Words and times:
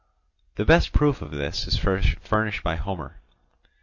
The 0.55 0.65
best 0.65 0.93
proof 0.93 1.21
of 1.21 1.29
this 1.29 1.67
is 1.67 1.77
furnished 1.77 2.63
by 2.63 2.75
Homer. 2.75 3.17